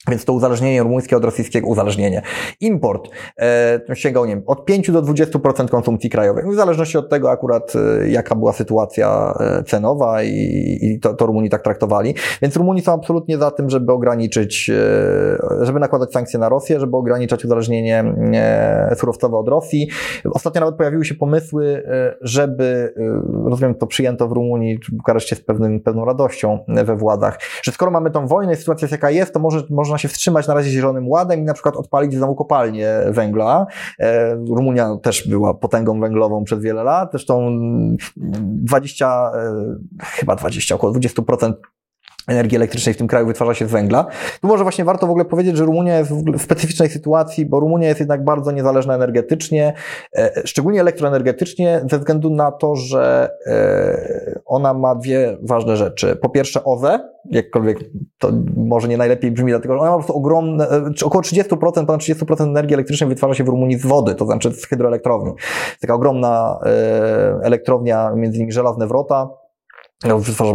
[0.09, 2.23] Więc to uzależnienie rumuńskie od rosyjskiego, uzależnienie.
[2.61, 6.45] Import e, sięgał, nie wiem, od 5 do 20% konsumpcji krajowej.
[6.53, 11.27] W zależności od tego akurat, e, jaka była sytuacja e, cenowa i, i to, to
[11.27, 12.15] Rumuni tak traktowali.
[12.43, 16.97] Więc Rumuni są absolutnie za tym, żeby ograniczyć, e, żeby nakładać sankcje na Rosję, żeby
[16.97, 19.89] ograniczać uzależnienie e, surowcowe od Rosji.
[20.25, 25.37] Ostatnio nawet pojawiły się pomysły, e, żeby, e, rozumiem, to przyjęto w Rumunii, w Bukareszcie
[25.37, 29.11] z pewnym, pewną radością we władach, że skoro mamy tą wojnę i sytuacja jest jaka
[29.11, 32.15] jest, to może, można można się wstrzymać na razie zielonym ładem i na przykład odpalić
[32.15, 33.67] znowu kopalnię węgla.
[33.99, 37.51] E, Rumunia też była potęgą węglową przez wiele lat, zresztą
[38.17, 39.55] 20, e,
[40.03, 41.53] chyba 20, około 20%
[42.27, 44.07] energii elektrycznej w tym kraju wytwarza się z węgla.
[44.41, 47.89] Tu może właśnie warto w ogóle powiedzieć, że Rumunia jest w specyficznej sytuacji, bo Rumunia
[47.89, 49.73] jest jednak bardzo niezależna energetycznie,
[50.17, 56.17] e, szczególnie elektroenergetycznie, ze względu na to, że e, ona ma dwie ważne rzeczy.
[56.17, 57.79] Po pierwsze OZE, jakkolwiek
[58.19, 61.87] to może nie najlepiej brzmi, dlatego że ona ma po prostu ogromne, e, około 30%,
[61.87, 65.33] ponad 30% energii elektrycznej wytwarza się w Rumunii z wody, to znaczy z hydroelektrowni.
[65.81, 66.59] Taka ogromna
[67.43, 69.29] elektrownia, między innymi Żelazne Wrota,
[70.05, 70.55] wytwarza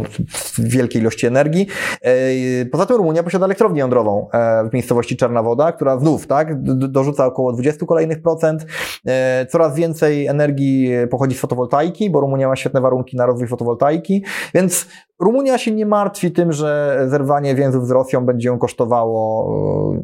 [0.60, 1.68] wielkiej ilości energii.
[2.02, 6.64] E, poza tym Rumunia posiada elektrownię jądrową e, w miejscowości Czarna Woda, która znów tak,
[6.74, 8.66] dorzuca około 20 kolejnych procent.
[9.08, 14.26] E, coraz więcej energii pochodzi z fotowoltaiki, bo Rumunia ma świetne warunki na rozwój fotowoltaiki,
[14.54, 14.88] więc
[15.20, 19.54] Rumunia się nie martwi tym, że zerwanie więzów z Rosją będzie ją kosztowało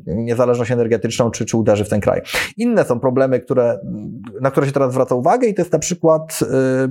[0.05, 2.21] niezależność energetyczną, czy, czy uderzy w ten kraj.
[2.57, 3.79] Inne są problemy, które,
[4.41, 6.39] na które się teraz zwraca uwagę i to jest na przykład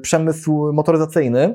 [0.02, 1.54] przemysł motoryzacyjny,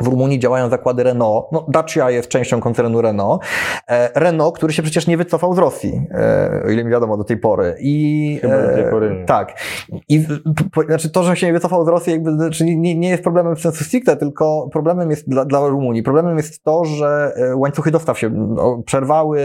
[0.00, 1.46] w Rumunii działają zakłady Renault.
[1.52, 3.42] No, Dacia jest częścią koncernu Renault.
[3.88, 7.24] E, Renault, który się przecież nie wycofał z Rosji, e, o ile mi wiadomo do
[7.24, 7.76] tej pory.
[7.80, 9.24] I, Chyba do tej pory nie.
[9.24, 9.60] Tak.
[10.08, 10.26] I
[10.72, 13.56] po, znaczy to, że się nie wycofał z Rosji, jakby, znaczy nie, nie jest problemem
[13.56, 16.02] w sensu stricte, tylko problemem jest dla, dla Rumunii.
[16.02, 19.40] Problemem jest to, że e, łańcuchy dostaw się no, przerwały,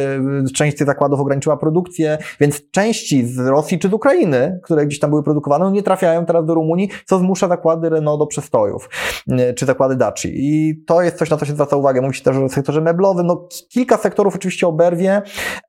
[0.56, 5.10] część tych zakładów ograniczyła produkcję, więc części z Rosji czy z Ukrainy, które gdzieś tam
[5.10, 8.90] były produkowane, no nie trafiają teraz do Rumunii, co zmusza zakłady Renault do przestojów,
[9.32, 10.41] e, czy zakłady Daci.
[10.44, 12.02] I to jest coś, na co się zwraca uwagę.
[12.02, 13.28] Mówi się też o sektorze meblowym.
[13.28, 15.22] No, kilka sektorów oczywiście oberwie,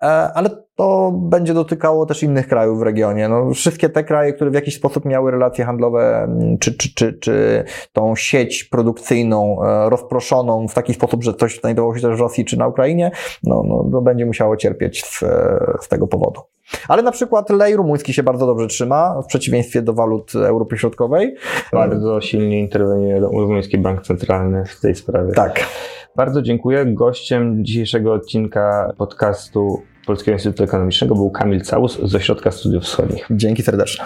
[0.02, 3.28] e, ale to będzie dotykało też innych krajów w regionie.
[3.28, 6.28] No, wszystkie te kraje, które w jakiś sposób miały relacje handlowe,
[6.60, 11.96] czy, czy, czy, czy tą sieć produkcyjną e, rozproszoną w taki sposób, że coś znajdowało
[11.96, 13.10] się też w Rosji czy na Ukrainie,
[13.44, 15.18] no, no, no będzie musiało cierpieć z,
[15.84, 16.40] z tego powodu.
[16.88, 21.34] Ale na przykład lej rumuński się bardzo dobrze trzyma, w przeciwieństwie do walut Europy Środkowej.
[21.72, 25.32] Bardzo silnie interweniuje Rumuński Bank Centralny w tej sprawie.
[25.32, 25.60] Tak.
[26.16, 26.86] Bardzo dziękuję.
[26.86, 33.26] Gościem dzisiejszego odcinka podcastu Polskiego Instytutu Ekonomicznego był Kamil Całus z Ośrodka Studiów Wschodnich.
[33.30, 34.04] Dzięki serdecznie.